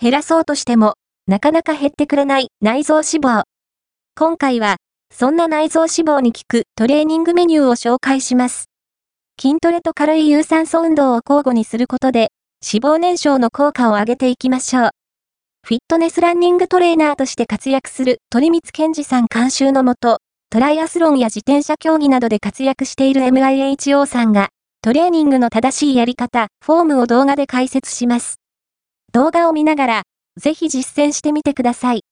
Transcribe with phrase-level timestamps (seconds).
[0.00, 0.94] 減らそうとしても、
[1.26, 3.42] なかなか減ってくれない内臓脂肪。
[4.16, 4.76] 今回は、
[5.12, 8.66] そんな内臓脂肪に効くトレーニングメニューを紹介します。
[9.40, 12.28] 筋トレと軽い有酸素運動を交互にすることで、
[12.64, 14.90] 脂肪燃焼の効果を上げていきましょう。
[15.66, 20.18] フィットネスランニングトレーナーとして活躍する鳥光健二さん監修のもと、
[20.50, 28.37] トライアスロンや自転車競技などで活躍している MIHO さんが、トレーニングの正しいやり方、フォームを動画で解説します。
[29.14, 30.02] 動画を見ながら、
[30.38, 32.02] ぜひ実践してみてください。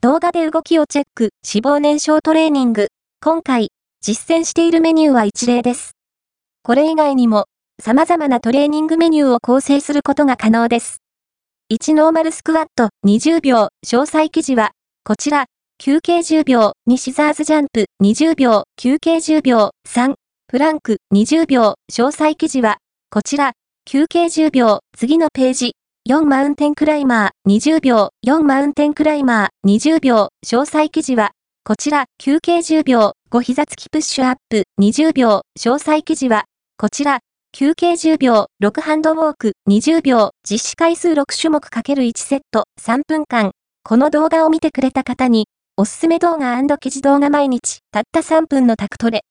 [0.00, 2.88] 動画で動きをチェック、脂肪燃焼トレーニング。
[3.20, 3.68] 今回、
[4.00, 5.92] 実践しているメニューは一例です。
[6.64, 7.44] これ以外にも、
[7.80, 11.02] 様々なトレーニングメニューを構成することが可能です。
[11.72, 14.72] 1ノーマルスクワット20秒、詳細記事は、
[15.04, 15.44] こちら、
[15.78, 20.14] 休憩10秒、2シザーズジャンプ20秒、休憩10秒、3、
[20.48, 22.78] プランク20秒、詳細記事は、
[23.10, 23.52] こちら、
[23.84, 25.74] 休憩10秒、次のページ、
[26.12, 31.30] 4マウンテンクライマー20秒、4マウンテンクライマー20秒、詳細記事は、
[31.64, 34.64] こちら、休憩10秒、5膝つきプッシュアップ。
[34.78, 36.44] 20秒、詳細記事は、
[36.76, 37.20] こちら、
[37.52, 39.52] 休憩10秒、6ハンドウォーク。
[39.70, 42.64] 20秒、実施回数6種目 ×1 セット。
[42.78, 43.52] 3分間。
[43.82, 45.46] この動画を見てくれた方に、
[45.78, 49.22] おすすめ動画記事動画毎日、たった3分のタクトレ。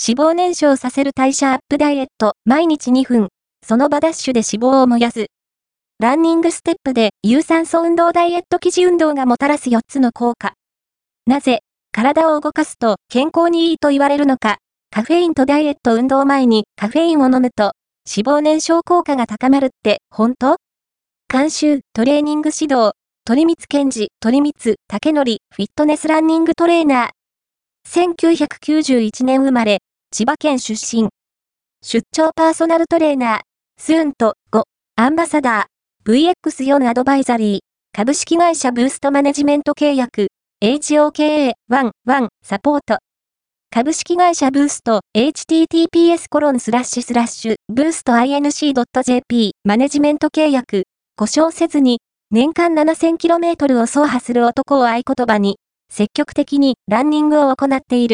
[0.00, 3.30] 脂肪燃焼させる代謝アップダイエット、毎日2分。
[3.66, 5.26] その場ダッシュで脂肪を燃やす。
[6.00, 10.54] ランニングステップで有酸素運動ダイエット記事運動がもたらす4つの効果。
[11.24, 11.60] なぜ、
[11.92, 14.58] 体を動かすと健康にいいと言われるのか。
[14.90, 17.72] カフェインとダイエット運動前にカフェインを飲むと
[18.12, 20.56] 脂肪燃焼効果が高まるって本当？
[21.28, 22.92] 監修、トレーニング指導、
[23.24, 28.18] 鳥光健治、鳥光、竹則、フィットネスランニングトレーナー。
[28.18, 29.78] 1991年生まれ、
[30.10, 31.08] 千葉県出身。
[31.82, 33.40] 出張パーソナルトレーナー、
[33.80, 34.64] スーンと5、
[34.96, 35.73] アンバサダー、
[36.06, 37.58] VX4 アドバイザリー、
[37.96, 40.26] 株式会社ブーストマネジメント契約、
[40.62, 41.54] HOKA11
[42.42, 42.98] サポート。
[43.70, 50.82] 株式会社ブースト、https コロンスラッシュスラッシュ、ブースト inc.jp、マネジメント契約、
[51.16, 55.56] 故障せずに、年間 7000km を走破する男を合言葉に、
[55.90, 58.12] 積極的にランニングを行っている。